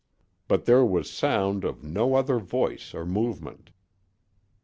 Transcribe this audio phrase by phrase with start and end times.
[0.47, 3.69] But there was sound of no other voice or movement.